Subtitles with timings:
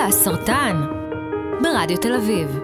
[0.00, 0.82] חלה הסרטן,
[1.62, 2.58] ברדיו תל אביב.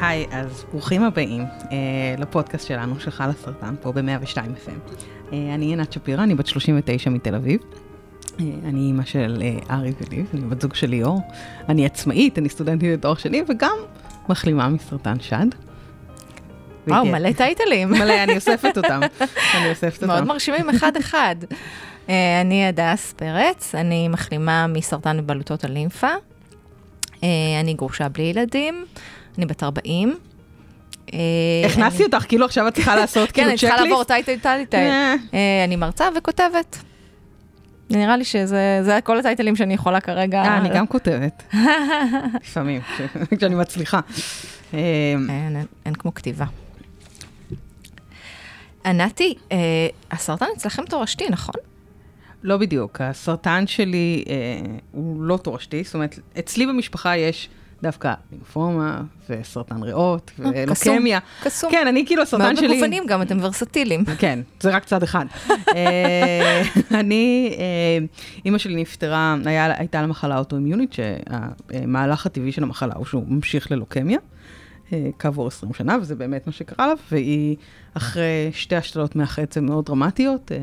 [0.00, 1.76] היי, אז ברוכים הבאים אה,
[2.18, 4.92] לפודקאסט שלנו של חלה סרטן, פה ב-102 FM.
[5.32, 7.60] אה, אני עינת שפירא, אני בת 39 מתל אביב.
[8.40, 11.20] אה, אני אימא של אה, ארי וליב, אני בת זוג של ליאור.
[11.68, 13.76] אני עצמאית, אני סטודנטית לתואר שני, וגם
[14.28, 15.46] מחלימה מסרטן שד.
[16.88, 17.90] וואו, מלא טייטלים.
[17.90, 19.00] מלא, אני אוספת אותם.
[19.56, 20.28] אני אוספת מאוד אותם.
[20.28, 21.36] מרשימים אחד-אחד.
[22.08, 26.08] אה, אני הדס פרץ, אני מחלימה מסרטן בבלוטות הלימפה.
[27.22, 27.28] אה,
[27.60, 28.84] אני גרושה בלי ילדים,
[29.38, 30.16] אני בת 40.
[31.12, 31.18] אה,
[31.66, 33.90] הכנסתי אותך, כאילו עכשיו את צריכה לעשות כן, כאילו אני צריכה checklist.
[33.90, 34.88] לעבור title title.
[35.64, 36.78] אני מרצה וכותבת.
[37.90, 40.42] נראה לי שזה זה כל הטייטלים שאני יכולה כרגע.
[40.58, 41.42] אני גם כותבת.
[42.44, 44.00] לפעמים, כש- כשאני מצליחה.
[44.72, 45.64] אין,
[45.98, 46.44] כמו כתיבה.
[48.86, 49.34] ענתי,
[50.10, 51.54] הסרטן אצלכם תורשתי, נכון?
[52.42, 54.34] לא בדיוק, הסרטן שלי אה,
[54.92, 57.48] הוא לא תורשתי, זאת אומרת, אצלי במשפחה יש
[57.82, 61.18] דווקא לימפומה וסרטן ריאות אה, קסום, ולוקמיה.
[61.42, 61.70] קסום.
[61.70, 62.68] כן, אני כאילו, הסרטן מאוד שלי...
[62.68, 64.04] מגוונים גם, אתם ורסטיליים.
[64.18, 65.26] כן, זה רק צד אחד.
[65.74, 66.62] אה,
[67.00, 68.06] אני, אה,
[68.44, 73.70] אימא שלי נפטרה, היה, הייתה לה מחלה אוטואימיונית, שהמהלך הטבעי של המחלה הוא שהוא ממשיך
[73.72, 74.18] ללוקמיה,
[75.18, 77.56] כעבור 20 שנה, וזה באמת מה שקרה לה, והיא
[77.94, 80.58] אחרי שתי השתלות מח עצם מאוד דרמטיות, אה,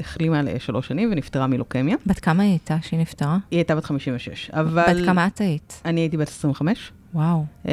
[0.00, 1.96] החלימה לשלוש שנים ונפטרה מלוקמיה.
[2.06, 3.38] בת כמה היא הייתה שהיא נפטרה?
[3.50, 4.94] היא הייתה בת 56, אבל...
[4.94, 5.80] בת כמה את היית?
[5.84, 6.92] אני הייתי בת 25.
[7.14, 7.44] וואו.
[7.68, 7.72] אה,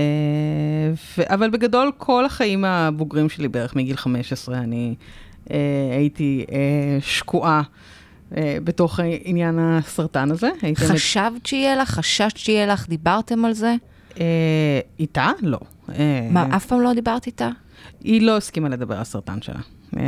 [1.17, 4.95] ו- אבל בגדול, כל החיים הבוגרים שלי, בערך מגיל 15, אני
[5.51, 5.57] אה,
[5.97, 7.61] הייתי אה, שקועה
[8.37, 10.49] אה, בתוך עניין הסרטן הזה.
[10.75, 11.89] חשבת שיהיה לך?
[11.89, 12.89] חששת שיהיה לך?
[12.89, 13.75] דיברתם על זה?
[14.19, 15.31] אה, איתה?
[15.41, 15.59] לא.
[15.89, 17.49] אה, מה, אף פעם לא דיברת איתה?
[18.03, 19.59] היא לא הסכימה לדבר על סרטן שלה.
[19.97, 20.03] אה,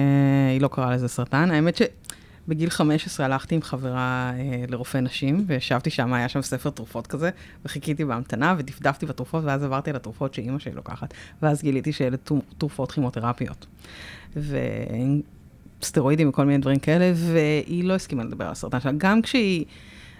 [0.51, 1.51] היא לא קראה לזה סרטן.
[1.51, 7.07] האמת שבגיל 15 הלכתי עם חברה אה, לרופא נשים, וישבתי שם, היה שם ספר תרופות
[7.07, 7.29] כזה,
[7.65, 12.17] וחיכיתי בהמתנה, ודפדפתי בתרופות, ואז עברתי על התרופות שאימא שלי לוקחת, ואז גיליתי שאלה
[12.57, 13.65] תרופות כימותרפיות.
[15.81, 18.91] וסטרואידים וכל מיני דברים כאלה, והיא לא הסכימה לדבר על סרטן שלה.
[18.97, 19.65] גם כשהיא...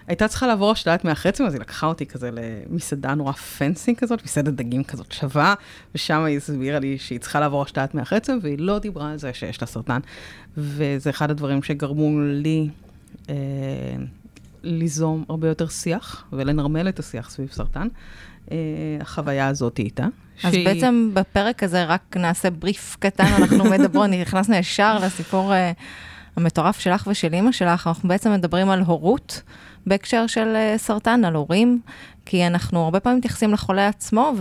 [0.08, 4.24] הייתה צריכה לעבור השתלת מח עצם, אז היא לקחה אותי כזה למסעדה נורא פנסי כזאת,
[4.24, 5.54] מסעדת דגים כזאת שווה,
[5.94, 9.32] ושם היא הסבירה לי שהיא צריכה לעבור השתלת מח עצם, והיא לא דיברה על זה
[9.34, 10.00] שיש לה סרטן.
[10.56, 12.68] וזה אחד הדברים שגרמו לי
[13.28, 13.34] אה,
[14.62, 17.88] ליזום הרבה יותר שיח, ולנרמל את השיח סביב סרטן.
[18.52, 18.56] אה,
[19.00, 20.04] החוויה הזאת איתה.
[20.44, 25.72] אז שהיא- בעצם בפרק הזה רק נעשה בריף קטן, אנחנו מדברות, נכנסנו ישר לסיפור אה,
[26.36, 29.42] המטורף שלך ושל אימא שלך, אנחנו בעצם מדברים על הורות
[29.86, 31.80] בהקשר של אה, סרטן, על הורים,
[32.26, 34.32] כי אנחנו הרבה פעמים מתייחסים לחולה עצמו,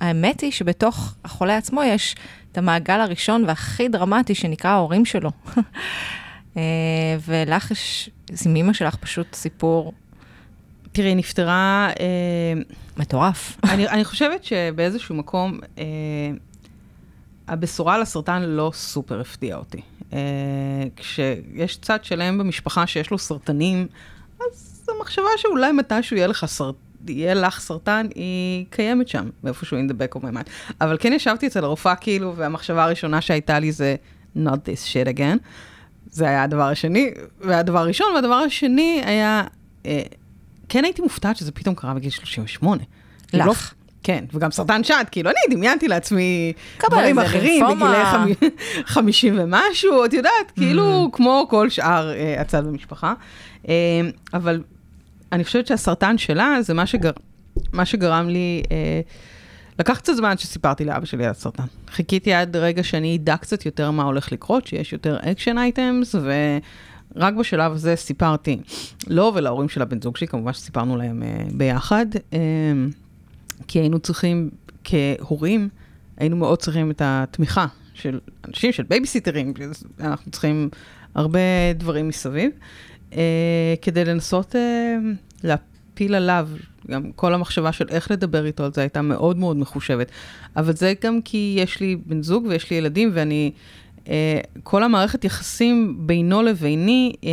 [0.00, 2.16] והאמת היא שבתוך החולה עצמו יש
[2.52, 5.30] את המעגל הראשון והכי דרמטי שנקרא ההורים שלו.
[6.56, 6.62] אה,
[7.26, 8.10] ולך יש,
[8.46, 9.92] עם אימא שלך פשוט סיפור
[10.96, 11.90] תראי, היא נפטרה...
[12.00, 12.62] אה,
[12.96, 13.56] מטורף.
[13.72, 15.84] אני, אני חושבת שבאיזשהו מקום, אה,
[17.48, 19.80] הבשורה על הסרטן לא סופר הפתיעה אותי.
[20.12, 20.18] אה,
[20.96, 23.86] כשיש צד שלם במשפחה שיש לו סרטנים,
[24.40, 26.78] אז המחשבה שאולי מתישהו יהיה לך סרטן.
[27.08, 30.50] יהיה לך סרטן, היא קיימת שם, באיפשהו in the back of my mind.
[30.80, 33.96] אבל כן ישבתי אצל הרופאה, כאילו, והמחשבה הראשונה שהייתה לי זה,
[34.36, 35.38] not this shit again.
[36.10, 39.44] זה היה הדבר השני, והדבר הראשון, והדבר השני היה,
[39.86, 40.02] אה,
[40.68, 42.82] כן הייתי מופתעת שזה פתאום קרה בגיל 38.
[43.28, 43.72] כאילו, לך.
[43.72, 43.75] לא,
[44.06, 46.52] כן, וגם סרטן שד, כאילו, אני דמיינתי לעצמי
[46.90, 47.64] דברים אחרים.
[47.66, 48.28] בגילי חמ...
[48.84, 51.16] 50 ומשהו, את יודעת, כאילו, Mm.
[51.16, 53.14] כמו כל שאר אה, הצד במשפחה.
[53.68, 53.74] אה,
[54.34, 54.62] אבל
[55.32, 57.10] אני חושבת שהסרטן שלה זה מה, שגר...
[57.72, 58.62] מה שגרם לי...
[58.70, 59.00] אה,
[59.78, 61.64] לקח קצת זמן שסיפרתי לאבא שלי על הסרטן.
[61.90, 67.34] חיכיתי עד רגע שאני אדע קצת יותר מה הולך לקרות, שיש יותר action items, ורק
[67.34, 68.58] בשלב הזה סיפרתי
[69.06, 72.38] לו ולהורים של הבן זוג שלי, כמובן שסיפרנו להם אה, ביחד, אה,
[73.68, 74.50] כי היינו צריכים,
[74.84, 75.68] כהורים,
[76.16, 78.18] היינו מאוד צריכים את התמיכה של
[78.48, 79.54] אנשים, של בייביסיטרים,
[80.00, 80.68] אנחנו צריכים
[81.14, 81.38] הרבה
[81.74, 82.50] דברים מסביב,
[83.12, 84.96] אה, כדי לנסות אה,
[85.44, 86.48] להפיל עליו,
[86.90, 90.10] גם כל המחשבה של איך לדבר איתו על זה הייתה מאוד מאוד מחושבת.
[90.56, 93.50] אבל זה גם כי יש לי בן זוג ויש לי ילדים, ואני,
[94.08, 97.30] אה, כל המערכת יחסים בינו לביני אה,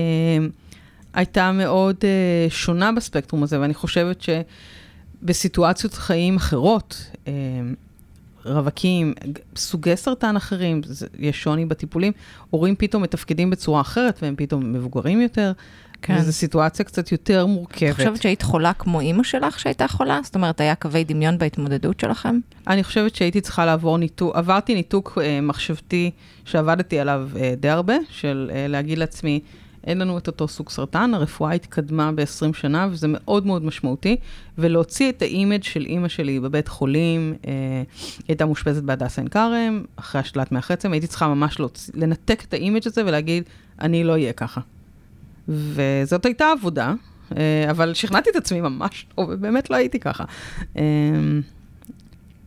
[1.13, 4.21] הייתה מאוד אה, שונה בספקטרום הזה, ואני חושבת
[5.23, 7.33] שבסיטואציות חיים אחרות, אה,
[8.45, 9.13] רווקים,
[9.55, 10.81] סוגי סרטן אחרים,
[11.19, 12.11] יש שוני בטיפולים,
[12.49, 15.51] הורים פתאום מתפקדים בצורה אחרת והם פתאום מבוגרים יותר.
[16.01, 16.15] כן.
[16.15, 16.21] כן.
[16.21, 17.89] וזו סיטואציה קצת יותר מורכבת.
[17.89, 20.19] את חושבת שהיית חולה כמו אימא שלך שהייתה חולה?
[20.23, 22.39] זאת אומרת, היה קווי דמיון בהתמודדות שלכם?
[22.67, 26.11] אני חושבת שהייתי צריכה לעבור ניתוק, עברתי ניתוק אה, מחשבתי
[26.45, 29.39] שעבדתי עליו אה, די הרבה, של אה, להגיד לעצמי,
[29.87, 34.17] אין לנו את אותו סוג סרטן, הרפואה התקדמה ב-20 שנה, וזה מאוד מאוד משמעותי.
[34.57, 37.51] ולהוציא את ה image של אימא שלי בבית חולים, אה,
[38.17, 42.43] היא הייתה מאושפזת בהדסה עין כרם, אחרי השתלת מח עצם, הייתי צריכה ממש להוציא, לנתק
[42.47, 43.43] את ה image הזה ולהגיד,
[43.81, 44.61] אני לא אהיה ככה.
[45.47, 46.93] וזאת הייתה עבודה,
[47.37, 50.23] אה, אבל שכנעתי את עצמי ממש טוב, ובאמת לא הייתי ככה.
[50.77, 50.83] אה,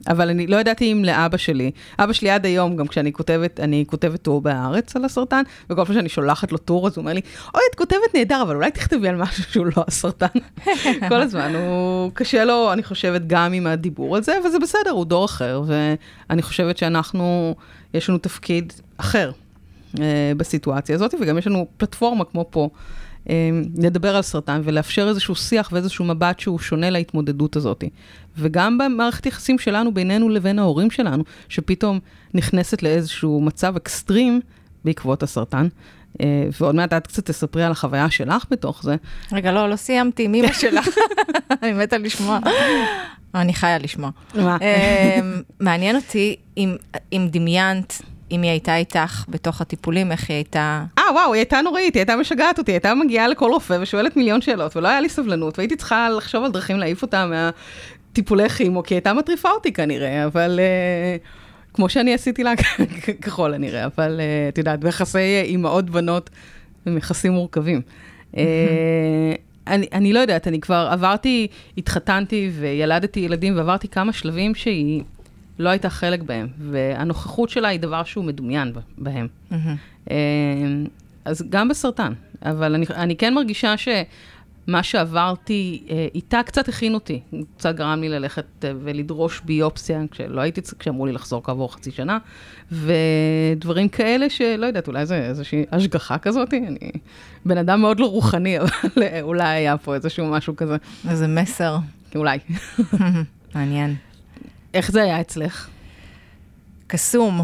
[0.08, 3.85] אבל אני לא ידעתי אם לאבא שלי, אבא שלי עד היום, גם כשאני כותבת, אני
[3.87, 7.20] כותבת טור בהארץ על הסרטן, וכל פעם שאני שולחת לו טור, אז הוא אומר לי,
[7.55, 10.26] אוי, את כותבת נהדר, אבל אולי תכתבי על משהו שהוא לא הסרטן.
[11.08, 15.05] כל הזמן, הוא קשה לו, אני חושבת, גם עם הדיבור על זה, וזה בסדר, הוא
[15.05, 17.55] דור אחר, ואני חושבת שאנחנו,
[17.94, 19.31] יש לנו תפקיד אחר
[20.00, 22.69] אה, בסיטואציה הזאת, וגם יש לנו פלטפורמה כמו פה.
[23.31, 27.84] אה, לדבר על סרטן ולאפשר איזשהו שיח ואיזשהו מבט שהוא שונה להתמודדות הזאת.
[28.38, 32.00] וגם במערכת יחסים שלנו בינינו לבין ההורים שלנו, שפתאום
[32.34, 34.40] נכנסת לאיזשהו מצב אקסטרים
[34.84, 35.69] בעקבות הסרטן.
[36.20, 38.96] אה, ועוד מעט את קצת תספרי על החוויה שלך בתוך זה.
[39.32, 40.88] רגע, לא, לא סיימתי עם אמא שלך.
[41.62, 42.38] אני מתה לשמוע.
[43.34, 44.11] אני חיה לשמוע.
[44.34, 44.56] מה?
[44.62, 45.20] אה,
[45.61, 46.37] מעניין אותי
[47.12, 50.84] אם דמיינת אם היא הייתה איתך בתוך הטיפולים, איך היא הייתה...
[50.99, 54.17] אה, וואו, היא הייתה נוראית, היא הייתה משגעת אותי, היא הייתה מגיעה לכל רופא ושואלת
[54.17, 58.82] מיליון שאלות, ולא היה לי סבלנות, והייתי צריכה לחשוב על דרכים להעיף אותה מהטיפולי כימו,
[58.82, 60.61] כי היא הייתה מטריפה אותי כנראה, אבל...
[61.23, 61.46] Uh,
[61.76, 62.52] כמו שאני עשיתי לה,
[63.23, 66.31] ככל הנראה, אבל uh, את יודעת, ביחסי אימהות בנות
[66.87, 67.81] הם יחסים מורכבים.
[68.32, 68.37] Uh,
[69.67, 71.46] אני, אני לא יודעת, אני כבר עברתי,
[71.79, 75.02] התחתנתי וילדתי ילדים ועברתי כמה שלבים שהיא
[75.58, 79.29] לא הייתה חלק בהם, והנוכחות שלה היא דבר שהוא מדומיין בהם.
[79.50, 80.08] Mm-hmm.
[81.25, 82.12] אז גם בסרטן,
[82.43, 87.20] אבל אני, אני כן מרגישה שמה שעברתי אה, איתה קצת הכין אותי,
[87.56, 92.19] קצת גרם לי ללכת אה, ולדרוש ביופסיה כשלא הייתי, כשאמרו לי לחזור כעבור חצי שנה,
[92.73, 96.91] ודברים כאלה שלא יודעת, אולי זה איזושהי השגחה כזאת, אני
[97.44, 98.70] בן אדם מאוד לא רוחני, אבל
[99.23, 100.76] אולי היה פה איזשהו משהו כזה.
[101.11, 101.76] איזה מסר.
[102.14, 102.38] אולי.
[103.55, 103.94] מעניין.
[104.76, 105.69] איך זה היה אצלך?
[106.87, 107.40] קסום.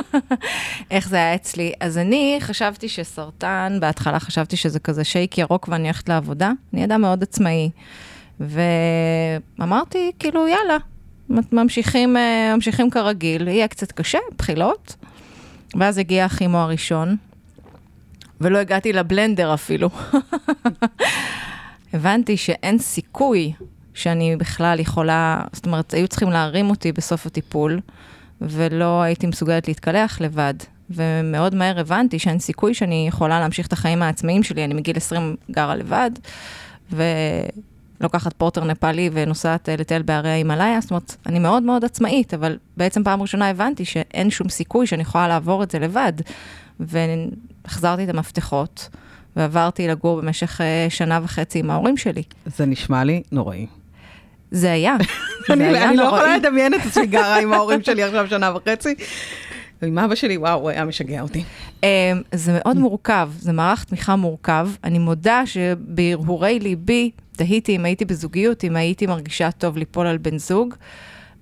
[0.90, 1.72] איך זה היה אצלי?
[1.80, 6.52] אז אני חשבתי שסרטן, בהתחלה חשבתי שזה כזה שייק ירוק ואני הולכת לעבודה.
[6.74, 7.70] אני אדם מאוד עצמאי.
[8.40, 10.76] ואמרתי, כאילו, יאללה,
[11.52, 14.96] ממשיכים, אה, ממשיכים כרגיל, יהיה קצת קשה, בחילות.
[15.74, 17.16] ואז הגיע הכימו הראשון,
[18.40, 19.90] ולא הגעתי לבלנדר אפילו.
[21.92, 23.52] הבנתי שאין סיכוי
[23.96, 27.80] שאני בכלל יכולה, זאת אומרת, היו צריכים להרים אותי בסוף הטיפול,
[28.40, 30.54] ולא הייתי מסוגלת להתקלח לבד.
[30.90, 35.36] ומאוד מהר הבנתי שאין סיכוי שאני יכולה להמשיך את החיים העצמאיים שלי, אני מגיל 20
[35.50, 36.10] גרה לבד,
[36.92, 42.58] ולוקחת פורטר נפאלי ונוסעת אה, לטייל בהרי ההימאליה, זאת אומרת, אני מאוד מאוד עצמאית, אבל
[42.76, 46.12] בעצם פעם ראשונה הבנתי שאין שום סיכוי שאני יכולה לעבור את זה לבד.
[46.80, 48.88] והחזרתי את המפתחות,
[49.36, 52.22] ועברתי לגור במשך אה, שנה וחצי עם ההורים שלי.
[52.46, 53.66] זה נשמע לי נוראי.
[54.56, 54.96] זה היה.
[55.50, 58.94] אני, לא יכולה לדמיין את עצמי גרה עם ההורים שלי עכשיו שנה וחצי.
[59.82, 61.44] עם אבא שלי, וואו, הוא היה משגע אותי.
[61.82, 61.88] אמ,
[62.32, 64.68] זה מאוד מורכב, זה מערך תמיכה מורכב.
[64.84, 70.38] אני מודה שבהרהורי ליבי, תהיתי אם הייתי בזוגיות, אם הייתי מרגישה טוב ליפול על בן
[70.38, 70.74] זוג,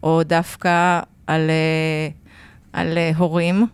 [0.03, 2.09] או דווקא על, אה,
[2.73, 3.67] על אה, הורים.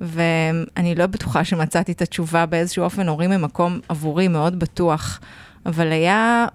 [0.00, 5.20] ואני לא בטוחה שמצאתי את התשובה באיזשהו אופן, הורים ממקום עבורי מאוד בטוח.
[5.66, 6.46] אבל היה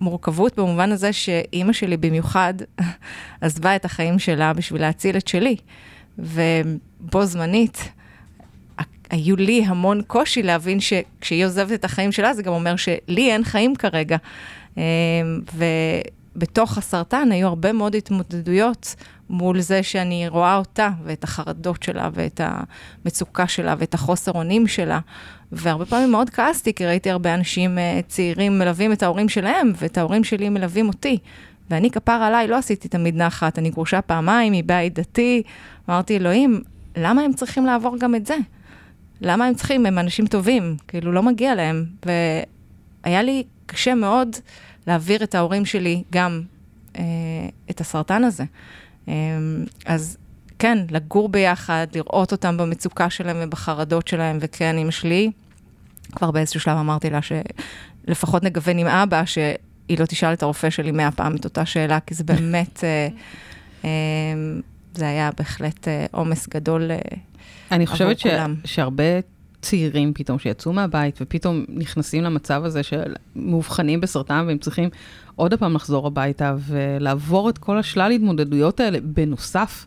[0.00, 2.54] מורכבות במובן הזה שאימא שלי במיוחד
[3.40, 5.56] עזבה את החיים שלה בשביל להציל את שלי.
[6.18, 7.92] ובו זמנית,
[9.10, 13.44] היו לי המון קושי להבין שכשהיא עוזבת את החיים שלה, זה גם אומר שלי אין
[13.44, 14.16] חיים כרגע.
[14.76, 14.82] אמ,
[16.36, 18.94] ובתוך הסרטן היו הרבה מאוד התמודדויות
[19.30, 25.00] מול זה שאני רואה אותה, ואת החרדות שלה, ואת המצוקה שלה, ואת החוסר אונים שלה.
[25.52, 29.98] והרבה פעמים מאוד כעסתי, כי ראיתי הרבה אנשים uh, צעירים מלווים את ההורים שלהם, ואת
[29.98, 31.18] ההורים שלי מלווים אותי.
[31.70, 35.42] ואני, כפר עליי, לא עשיתי תמיד נחת, אני גרושה פעמיים מבית דתי.
[35.88, 36.62] אמרתי, אלוהים,
[36.96, 38.36] למה הם צריכים לעבור גם את זה?
[39.20, 39.86] למה הם צריכים?
[39.86, 41.84] הם אנשים טובים, כאילו, לא מגיע להם.
[42.06, 44.36] והיה לי קשה מאוד
[44.86, 46.42] להעביר את ההורים שלי גם
[46.98, 47.02] אה,
[47.70, 48.44] את הסרטן הזה.
[49.08, 49.14] אה,
[49.86, 50.16] אז
[50.58, 55.30] כן, לגור ביחד, לראות אותם במצוקה שלהם ובחרדות שלהם, וכן, אמא שלי,
[56.10, 60.90] כבר באיזשהו שלב אמרתי לה שלפחות נגוון עם אבא, שהיא לא תשאל את הרופא שלי
[60.90, 63.08] מאה פעם את אותה שאלה, כי זה באמת, אה,
[63.84, 63.90] אה,
[64.94, 67.72] זה היה בהחלט אה, עומס גדול עבור כולם.
[67.72, 68.26] אני חושבת ש,
[68.64, 69.04] שהרבה
[69.62, 74.88] צעירים פתאום שיצאו מהבית ופתאום נכנסים למצב הזה של מאובחנים בסרטן והם צריכים
[75.36, 79.86] עוד פעם לחזור הביתה ולעבור את כל השלל התמודדויות האלה בנוסף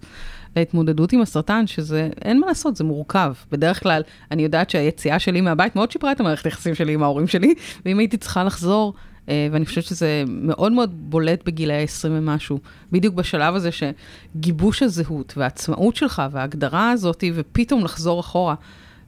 [0.55, 3.33] להתמודדות עם הסרטן, שזה, אין מה לעשות, זה מורכב.
[3.51, 7.27] בדרך כלל, אני יודעת שהיציאה שלי מהבית מאוד שיפרה את המערכת היחסים שלי עם ההורים
[7.27, 7.53] שלי,
[7.85, 8.93] ואם הייתי צריכה לחזור,
[9.29, 12.59] אה, ואני חושבת שזה מאוד מאוד בולט בגילאי 20 ומשהו,
[12.91, 18.55] בדיוק בשלב הזה שגיבוש הזהות והעצמאות שלך וההגדרה הזאת, ופתאום לחזור אחורה.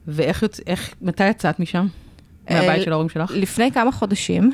[0.08, 0.44] ואיך.
[0.66, 1.86] איך, מתי יצאת משם?
[2.50, 3.30] מהבית של ההורים שלך?
[3.34, 4.52] לפני כמה חודשים.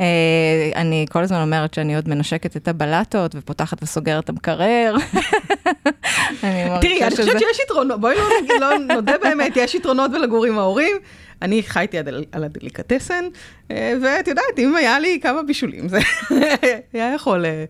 [0.00, 4.96] אה, אני כל הזמן אומרת שאני עוד מנשקת את הבלטות ופותחת וסוגרת את המקרר.
[6.80, 10.96] תראי, אני חושבת שיש יתרונות, בואי לא, לא נודה באמת, יש יתרונות בלגור עם ההורים.
[11.42, 11.98] אני חייתי
[12.32, 13.24] על הדליקטסן,
[13.70, 15.98] אה, ואת יודעת, אם היה לי כמה בישולים, זה
[16.92, 17.64] היה יכול אה,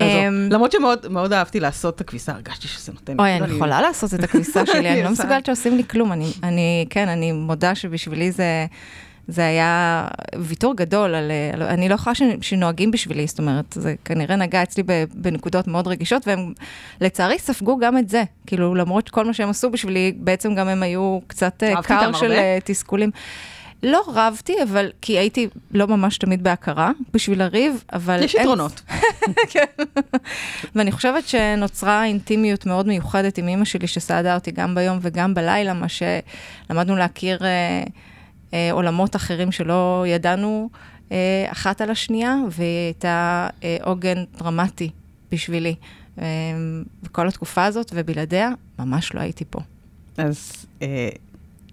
[0.00, 0.28] לעזור.
[0.28, 3.20] אמ, למרות שמאוד אהבתי לעשות את הכביסה, הרגשתי שזה נותן.
[3.20, 6.12] אוי, אני יכולה לעשות את הכביסה שלי, אני לא מסוגלת שעושים לי כלום.
[6.42, 8.66] אני, כן, אני מודה שבשבילי זה...
[9.28, 10.06] זה היה
[10.38, 14.82] ויתור גדול, על, על, אני לא יכולה שנוהגים בשבילי, זאת אומרת, זה כנראה נגע אצלי
[15.14, 16.52] בנקודות מאוד רגישות, והם
[17.00, 18.22] לצערי ספגו גם את זה.
[18.46, 22.24] כאילו, למרות כל מה שהם עשו בשבילי, בעצם גם הם היו קצת אה, קר של
[22.24, 22.38] הרבה?
[22.38, 23.10] אה, תסכולים.
[23.82, 28.22] לא רבתי, אבל, כי הייתי לא ממש תמיד בהכרה בשביל לריב, אבל...
[28.22, 28.82] יש יתרונות.
[29.52, 29.84] כן.
[30.74, 35.74] ואני חושבת שנוצרה אינטימיות מאוד מיוחדת עם אימא שלי, שסעדה אותי גם ביום וגם בלילה,
[35.74, 37.38] מה שלמדנו להכיר...
[37.44, 37.84] אה,
[38.54, 40.70] אה, עולמות אחרים שלא ידענו
[41.12, 44.90] אה, אחת על השנייה, והיא הייתה אה, עוגן דרמטי
[45.32, 45.74] בשבילי.
[46.18, 46.24] אה,
[47.02, 49.60] בכל התקופה הזאת, ובלעדיה, ממש לא הייתי פה.
[50.16, 51.08] אז אה,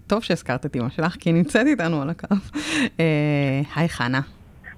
[0.06, 2.26] טוב שהזכרת את אמא שלך, כי היא נמצאת איתנו על הקו.
[3.00, 4.20] אה, היי, חנה.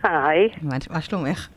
[0.03, 0.49] היי.
[0.91, 1.49] מה שלומך?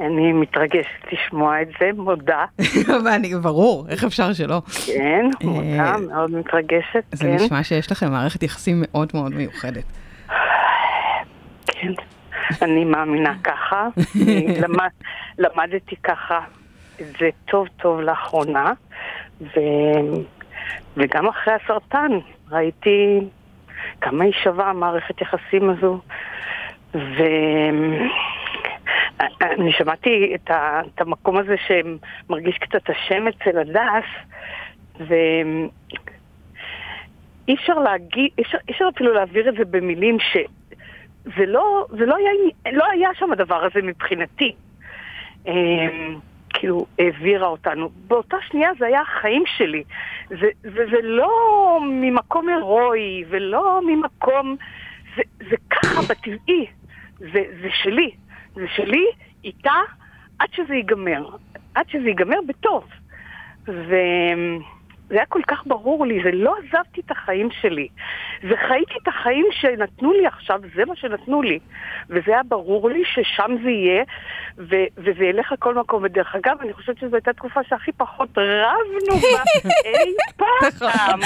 [0.00, 2.44] אני מתרגשת לשמוע את זה, מודה.
[3.04, 4.60] ואני, ברור, איך אפשר שלא?
[4.86, 7.34] כן, מודה, אה, מאוד מתרגשת, זה כן.
[7.34, 9.84] נשמע שיש לכם מערכת יחסים מאוד מאוד מיוחדת.
[11.66, 11.92] כן,
[12.62, 13.88] אני מאמינה ככה.
[14.62, 14.88] למד,
[15.38, 16.40] למדתי ככה
[17.00, 18.72] את זה טוב טוב לאחרונה,
[19.40, 19.60] ו,
[20.96, 22.12] וגם אחרי הסרטן
[22.50, 23.20] ראיתי
[24.00, 26.00] כמה היא שווה המערכת יחסים הזו.
[26.94, 27.22] ו...
[29.40, 34.04] אני שמעתי את, ה, את המקום הזה שמרגיש קצת אשם אצל הדס,
[35.00, 35.68] ואי
[37.54, 42.30] אפשר להגיד, אי אפשר, אפשר אפילו להעביר את זה במילים שזה לא, זה לא היה,
[42.72, 44.54] לא היה שם הדבר הזה מבחינתי.
[46.54, 47.90] כאילו, העבירה אותנו.
[48.06, 49.84] באותה שנייה זה היה החיים שלי.
[50.28, 51.30] זה, זה, זה לא
[51.82, 54.56] ממקום הירואי, ולא ממקום...
[55.16, 56.66] זה, זה ככה בטבעי.
[57.18, 58.10] זה, זה שלי.
[58.54, 59.06] זה שלי,
[59.44, 59.74] איתה,
[60.38, 61.28] עד שזה ייגמר.
[61.74, 62.84] עד שזה ייגמר בטוב.
[65.14, 67.88] וזה היה כל כך ברור לי, זה לא עזבתי את החיים שלי.
[68.42, 71.58] זה חייתי את החיים שנתנו לי עכשיו, זה מה שנתנו לי.
[72.10, 74.04] וזה היה ברור לי ששם זה יהיה,
[74.58, 76.02] ו- וזה ילך לכל מקום.
[76.02, 81.20] ודרך אגב, אני חושבת שזו הייתה תקופה שהכי פחות רבנו בה אי פעם.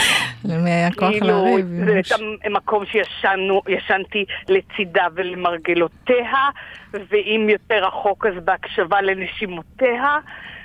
[0.45, 1.67] למי היה כוח כאילו, לריב?
[1.67, 2.17] זה הייתה
[2.51, 6.49] מקום שישנתי לצידה ולמרגלותיה,
[6.93, 10.19] ואם יותר רחוק אז בהקשבה לנשימותיה.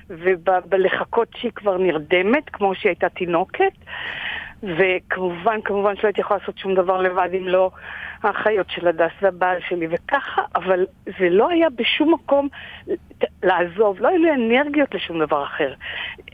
[0.09, 3.73] ובלחכות שהיא כבר נרדמת, כמו שהיא הייתה תינוקת.
[4.63, 7.71] וכמובן, כמובן שלא הייתי יכולה לעשות שום דבר לבד אם לא
[8.23, 10.85] האחיות של הדס והבעל שלי, וככה, אבל
[11.19, 12.47] זה לא היה בשום מקום
[13.43, 15.73] לעזוב, לא היו לי אנרגיות לשום דבר אחר.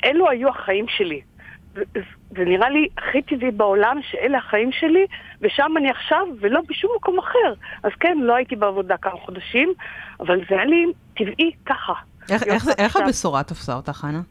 [0.06, 1.22] אלו היו החיים שלי.
[2.30, 5.06] זה נראה לי הכי טבעי בעולם שאלה החיים שלי,
[5.42, 7.54] ושם אני עכשיו, ולא בשום מקום אחר.
[7.84, 9.74] אז כן, לא הייתי בעבודה כמה חודשים,
[10.20, 11.94] אבל זה היה לי טבעי ככה.
[12.32, 14.22] איך, איך, איך הבשורה תפסה אותך, חנה?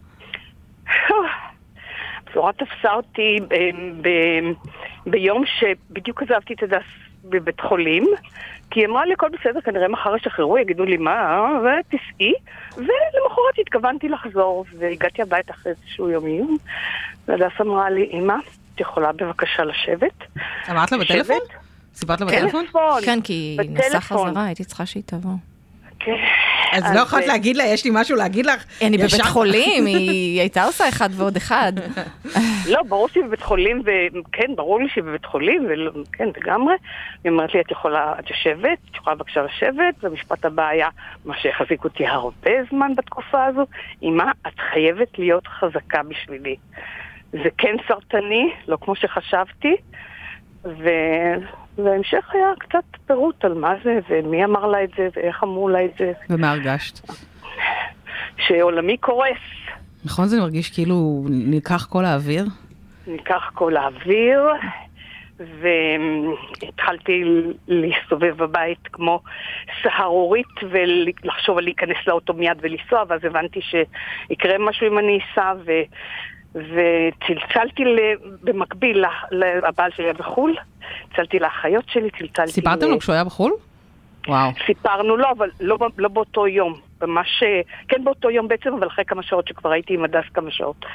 [2.26, 3.54] הבשורה תפסה אותי ב,
[4.02, 4.08] ב,
[5.06, 6.84] ביום שבדיוק עזבתי את הדס
[7.24, 8.04] בבית חולים,
[8.70, 12.32] כי היא אמרה לי, הכל בסדר, כנראה מחר ישחררו, יגידו לי מה, ותסעי,
[12.76, 16.56] ולמחרת התכוונתי לחזור, והגעתי הביתה אחרי איזשהו יום עיון,
[17.28, 18.34] והדס אמרה לי, אמא,
[18.74, 20.42] את יכולה בבקשה לשבת?
[20.70, 21.38] אמרת לה בטלפון?
[21.94, 22.64] סיפרת לה בטלפון?
[23.04, 25.34] כן, כי היא נסעה חזרה, הייתי צריכה שהיא תבוא.
[26.00, 26.16] כן.
[26.72, 28.64] אז לא יכולת להגיד לה, יש לי משהו להגיד לך?
[28.82, 31.72] אני בבית חולים, היא הייתה עושה אחד ועוד אחד.
[32.72, 36.74] לא, ברור שהיא בבית חולים, וכן, ברור לי שהיא בבית חולים, וכן, לגמרי.
[37.24, 40.88] היא אומרת לי, את יכולה, את יושבת, את יכולה בבקשה לשבת, והמשפט הבא היה,
[41.24, 43.66] מה שהחזיק אותי הרבה זמן בתקופה הזו,
[44.02, 46.56] אמא, את חייבת להיות חזקה בשבילי.
[47.32, 49.76] זה כן סרטני, לא כמו שחשבתי,
[50.64, 50.88] ו...
[51.84, 55.84] וההמשך היה קצת פירוט על מה זה, ומי אמר לה את זה, ואיך אמרו לה
[55.84, 56.12] את זה.
[56.30, 57.10] ומה הרגשת?
[58.38, 59.38] שעולמי קורס.
[60.04, 62.44] נכון, זה מרגיש כאילו ניקח כל האוויר?
[63.06, 64.40] ניקח כל האוויר,
[65.40, 67.24] והתחלתי
[67.68, 69.20] להסתובב בבית כמו
[69.82, 75.52] סהרורית ולחשוב על להיכנס לאוטו מיד ולנסוע, ואז הבנתי שיקרה משהו אם אני אסע.
[76.54, 77.82] וצלצלתי
[78.42, 80.56] במקביל לבעל שלי היה בחו"ל,
[81.08, 82.52] צלצלתי לאחיות שלי, צלצלתי...
[82.52, 83.52] סיפרתם לו כשהוא היה בחו"ל?
[84.28, 84.50] וואו.
[84.66, 86.74] סיפרנו לו, אבל לא, לא באותו יום.
[87.02, 87.42] ממש,
[87.88, 90.86] כן באותו יום בעצם, אבל אחרי כמה שעות שכבר הייתי עם הדס כמה שעות.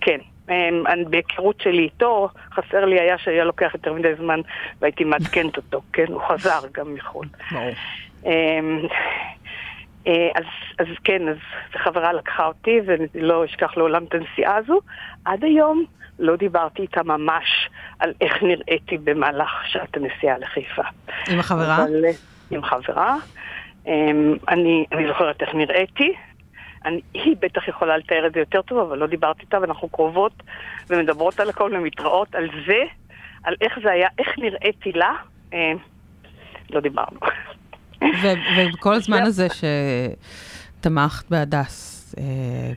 [0.00, 0.18] כן.
[0.50, 4.40] אמ, בהיכרות שלי איתו, חסר לי היה שהיה לוקח יותר מדי זמן
[4.80, 6.06] והייתי מעדכנת אותו, כן?
[6.08, 7.26] הוא חזר גם מחו"ל.
[7.52, 7.72] ברור.
[10.06, 10.44] אה, אז,
[10.78, 11.36] אז כן, אז
[11.72, 14.80] חברה לקחה אותי ואני לא אשכח לעולם את הנסיעה הזו.
[15.24, 15.84] עד היום
[16.18, 17.68] לא דיברתי איתה ממש
[17.98, 20.82] על איך נראיתי במהלך שעת הנסיעה לחיפה.
[21.30, 21.76] עם החברה?
[21.76, 22.04] אבל,
[22.50, 23.16] עם חברה.
[23.86, 26.14] אמ, אני, אני זוכרת איך נראיתי.
[26.84, 30.42] אני, היא בטח יכולה לתאר את זה יותר טוב, אבל לא דיברתי איתה, ואנחנו קרובות
[30.90, 32.82] ומדברות על הכל ומתראות על זה,
[33.44, 35.12] על איך זה היה, איך נראיתי לה,
[35.54, 35.72] אה,
[36.70, 37.20] לא דיברנו.
[38.56, 39.46] וכל הזמן הזה
[40.80, 42.72] שתמכת בהדס, אה,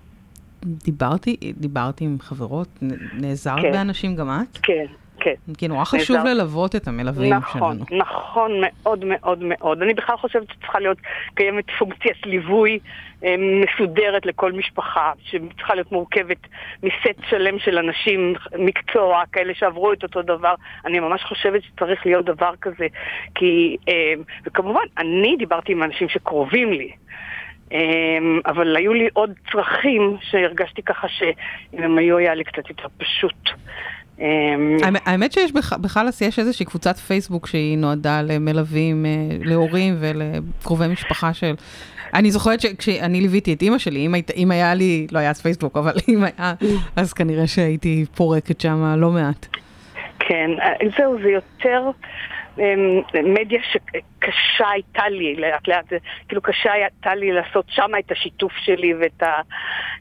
[0.64, 2.68] דיברתי, דיברתי עם חברות,
[3.14, 3.72] נעזרת כן.
[3.72, 4.58] באנשים גם את?
[4.64, 4.86] כן,
[5.26, 5.54] כן.
[5.58, 6.34] כי נורא חשוב נעזר.
[6.34, 7.86] ללוות את המלווים נכון, שלנו.
[7.90, 9.82] נכון, נכון מאוד מאוד מאוד.
[9.82, 10.98] אני בכלל חושבת שצריכה להיות
[11.36, 12.80] קיימת פונקציית ליווי
[13.24, 16.38] אה, מסודרת לכל משפחה, שצריכה להיות מורכבת
[16.84, 20.54] מסט שלם של אנשים, מקצוע, כאלה שעברו את אותו דבר.
[20.86, 22.88] אני ממש חושבת שצריך להיות דבר כזה,
[23.36, 24.14] כי, אה,
[24.46, 26.92] וכמובן, אני דיברתי עם אנשים שקרובים לי.
[27.72, 27.80] אה,
[28.46, 33.50] אבל היו לי עוד צרכים שהרגשתי ככה שאם הם היו, היה לי קצת יותר פשוט.
[34.20, 41.34] אמ, האמת שיש בחלאס יש איזושהי קבוצת פייסבוק שהיא נועדה למלווים, אה, להורים ולקרובי משפחה
[41.34, 41.54] של...
[42.14, 45.94] אני זוכרת שכשאני ליוויתי את אימא שלי, אם היה לי, לא היה אז פייסבוק, אבל
[46.10, 46.54] אם היה,
[46.96, 49.48] אז כנראה שהייתי פורקת שם לא מעט.
[50.20, 51.92] כן, אה, זהו, זה יותר
[52.60, 53.02] אמ,
[53.34, 55.94] מדיה שקשה הייתה לי, לאט לאט,
[56.28, 59.42] כאילו קשה הייתה לי לעשות שם את השיתוף שלי ואת ה...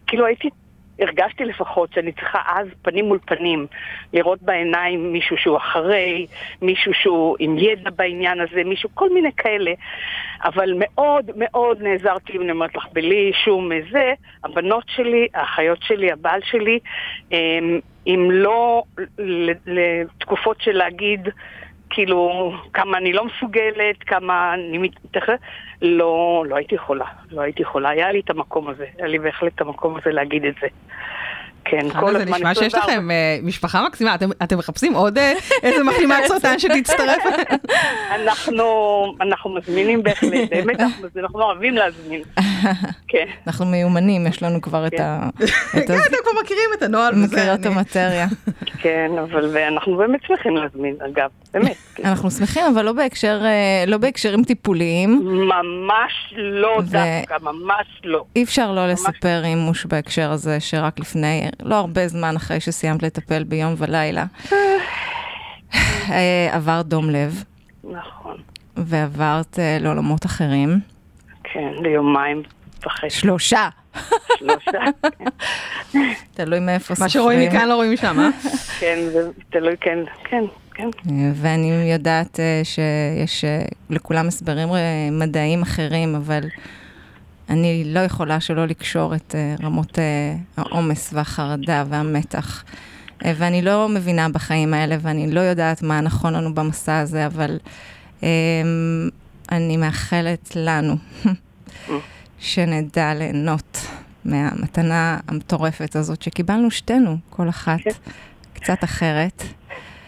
[0.06, 0.48] כאילו הייתי
[0.98, 3.66] הרגשתי לפחות שאני צריכה אז פנים מול פנים
[4.12, 6.26] לראות בעיניים מישהו שהוא אחרי,
[6.62, 9.72] מישהו שהוא עם ידע בעניין הזה, מישהו, כל מיני כאלה.
[10.44, 14.12] אבל מאוד מאוד נעזרתי, אני אומרת לך, בלי שום זה,
[14.44, 16.78] הבנות שלי, האחיות שלי, הבעל שלי,
[18.06, 18.82] אם לא
[19.66, 21.28] לתקופות של להגיד
[21.94, 25.38] כאילו, כמה אני לא מסוגלת, כמה אני מתחת,
[25.82, 27.88] לא, לא הייתי יכולה, לא הייתי יכולה.
[27.88, 30.66] היה לי את המקום הזה, היה לי בהחלט את המקום הזה להגיד את זה.
[31.64, 32.24] כן, כל הזמן...
[32.24, 37.22] זה נשמע שיש לכם אה, משפחה מקסימה, אתם מחפשים עוד אה, איזה מחלימת סרטן שתצטרף?
[39.20, 40.80] אנחנו מזמינים בהחלט, באמת,
[41.22, 42.22] אנחנו אוהבים להזמין.
[43.08, 43.24] כן.
[43.46, 45.02] אנחנו מיומנים, יש לנו כבר את כן.
[45.02, 45.28] ה...
[45.72, 47.14] כן, אתם כבר מכירים את הנוהל.
[47.14, 48.26] מכירות את המטריה.
[48.82, 51.76] כן, אבל אנחנו באמת שמחים להזמין, אגב, באמת.
[52.04, 52.92] אנחנו שמחים, אבל לא
[53.24, 55.20] אה, לא בהקשרים טיפוליים.
[55.24, 58.24] ממש לא דווקא, ממש לא.
[58.36, 63.44] אי אפשר לא לספר אימוש בהקשר הזה, שרק לפני לא הרבה זמן אחרי שסיימת לטפל
[63.44, 64.24] ביום ולילה,
[66.10, 67.44] אה, עבר דום לב.
[67.84, 68.36] נכון.
[68.76, 70.93] ועברת אה, לעולמות אחרים.
[71.54, 72.42] כן, ליומיים
[72.86, 73.10] וחצי.
[73.10, 73.68] שלושה.
[74.38, 74.80] שלושה,
[75.92, 76.12] כן.
[76.34, 77.04] תלוי מאיפה סופרים.
[77.04, 78.28] מה שרואים מכאן לא רואים משם, אה?
[78.80, 80.44] כן, זה תלוי, כן, כן.
[80.74, 80.90] כן.
[81.34, 83.44] ואני יודעת אה, שיש
[83.90, 84.68] לכולם הסברים
[85.12, 86.40] מדעיים אחרים, אבל
[87.50, 89.98] אני לא יכולה שלא לקשור את רמות
[90.56, 92.64] העומס והחרדה והמתח.
[93.24, 97.58] ואני לא מבינה בחיים האלה, ואני לא יודעת מה נכון לנו במסע הזה, אבל
[99.56, 100.94] אני מאחלת לנו
[102.38, 103.86] שנדע ליהנות
[104.24, 107.90] מהמתנה המטורפת הזאת שקיבלנו שתינו, כל אחת כן.
[108.54, 109.42] קצת אחרת.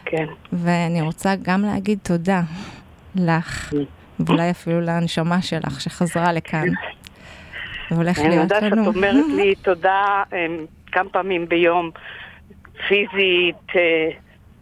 [0.05, 0.27] כן.
[0.53, 2.43] ואני רוצה גם להגיד תודה
[3.15, 3.73] לך,
[4.21, 6.69] ואולי אפילו להנשמה שלך שחזרה לכאן.
[7.91, 8.37] והולך להיות לנו.
[8.37, 11.91] אני יודעת שאת אומרת לי תודה אמ, כמה פעמים ביום,
[12.89, 14.09] פיזית, אה,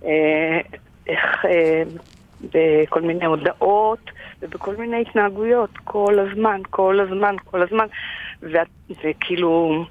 [0.04, 0.60] אה,
[1.06, 1.82] איך, אה,
[2.54, 4.10] בכל מיני הודעות
[4.44, 7.86] ובכל מיני התנהגויות, כל הזמן, כל הזמן, כל הזמן.
[9.04, 9.84] וכאילו,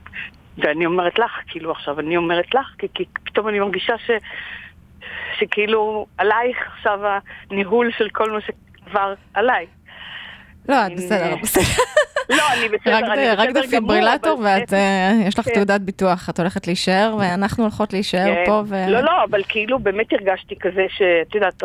[0.57, 4.11] ואני אומרת לך, כאילו עכשיו אני אומרת לך, כי, כי פתאום אני מרגישה ש,
[5.39, 6.99] שכאילו עלייך עכשיו
[7.51, 9.65] הניהול של כל מה שכבר עליי.
[10.69, 11.83] לא, את בסדר, בסדר.
[12.29, 13.37] לא, אני בסדר, אני בסדר גמור.
[13.37, 15.53] רק דפיברילטור, ואת, אה, יש לך כן.
[15.53, 18.43] תעודת ביטוח, את הולכת להישאר, ואנחנו הולכות להישאר כן.
[18.45, 18.61] פה.
[18.87, 21.63] לא, לא, אבל כאילו באמת הרגשתי כזה שאת יודעת,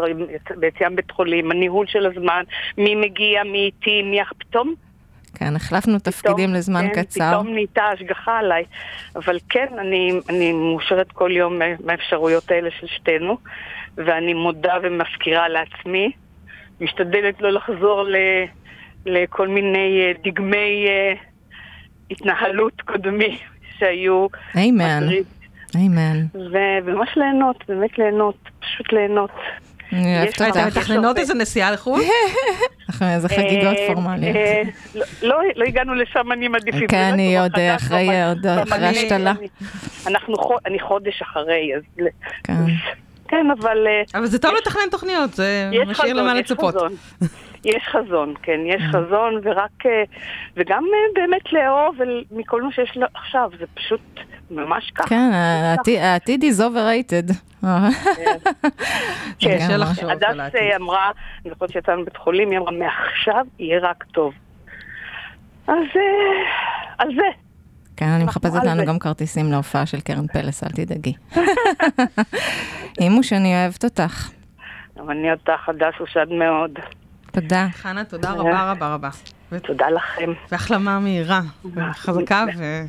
[0.56, 2.42] ביציאה בית חולים, הניהול של הזמן,
[2.78, 4.74] מי מגיע, מי איתי, מי פתאום.
[5.34, 7.30] כן, החלפנו תפקידים לזמן כן, קצר.
[7.30, 8.64] פתאום נהייתה השגחה עליי.
[9.16, 13.38] אבל כן, אני, אני מאושרת כל יום מהאפשרויות האלה של שתינו.
[13.96, 16.12] ואני מודה ומזכירה לעצמי.
[16.80, 18.16] משתדלת לא לחזור ל,
[19.08, 21.12] לכל מיני אה, דגמי אה,
[22.10, 23.38] התנהלות קודמי
[23.78, 24.26] שהיו.
[24.56, 25.08] אמן.
[25.76, 26.24] אמן.
[26.34, 29.30] וממש ליהנות, באמת ליהנות, פשוט ליהנות.
[29.92, 30.40] אני יש.
[30.66, 32.00] מתכננות איזה נסיעה לחו"ל?
[32.88, 34.36] אנחנו איזה חגיגות אה, פורמליות.
[34.94, 36.74] לא- לא לא הגענו לשם, אני מעדיף.
[36.88, 39.32] כן, לא עוד אחרי- אבל- עוד אבל אחרי אני- השתלה.
[40.06, 40.16] אני-
[40.66, 41.82] אני חודש אחרי, אז...
[42.44, 42.52] כן.
[43.28, 43.86] כן, אבל...
[44.14, 46.74] אבל זה טוב לתכנן תוכניות, זה יש משאיר חזון, למה יש לצפות.
[47.64, 48.88] יש חזון, כן, יש Mm.
[48.88, 49.86] חזון, ורק...
[49.86, 50.02] אה,
[50.56, 51.96] וגם אה, באמת לאהוב
[52.30, 54.00] מכל מה שיש לו עכשיו, זה פשוט
[54.50, 55.08] ממש ככה.
[55.08, 57.32] כן, העתיד- is overrated.
[59.40, 59.58] כן.
[59.78, 60.60] לחשוב על הדס העתיד.
[60.60, 61.10] אה, אמרה,
[61.44, 64.32] אני זוכרת שיצאנו מבית חולים, היא אמרה, מעכשיו יהיה רק טוב.
[65.66, 65.74] אז
[66.98, 67.22] על זה.
[67.96, 68.84] כן, אני מחפשת לנו.
[68.86, 71.12] גם כרטיסים להופעה של קרן פלס, אל תדאגי.
[73.00, 74.30] אימו שאני אוהבת אותך.
[74.96, 76.70] אבל אני אותך, הדס, הושד מאוד.
[77.40, 77.66] תודה.
[77.72, 79.08] חנה, תודה רבה רבה רבה.
[79.62, 80.32] תודה לכם.
[80.50, 81.40] והחלמה מהירה,
[81.74, 82.82] וחזקה, ו...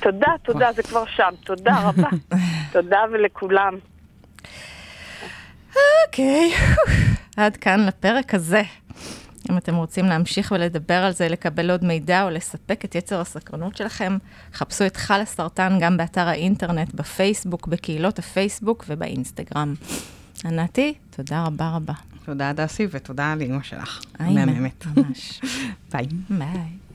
[0.00, 1.30] תודה, תודה, זה כבר שם.
[1.44, 2.08] תודה רבה.
[2.72, 3.74] תודה ולכולם.
[6.06, 6.52] אוקיי,
[7.36, 8.62] עד כאן לפרק הזה.
[9.50, 13.76] אם אתם רוצים להמשיך ולדבר על זה, לקבל עוד מידע או לספק את יצר הסקרנות
[13.76, 14.16] שלכם,
[14.52, 19.74] חפשו את חל הסרטן גם באתר האינטרנט, בפייסבוק, בקהילות הפייסבוק ובאינסטגרם.
[20.44, 22.17] ענתי, תודה רבה רבה.
[22.28, 24.00] תודה, דסי, ותודה לאמא שלך.
[24.20, 24.86] מהממת.
[24.86, 25.40] ממש.
[25.92, 26.06] ביי.
[26.30, 26.87] ביי.